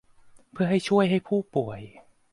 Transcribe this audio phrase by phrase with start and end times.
[0.51, 1.79] เพื่อให้ช่วยให้ผู้ป่วย